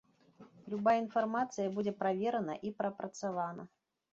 [0.73, 3.63] Любая інфармацыя будзе праверана і прапрацавана.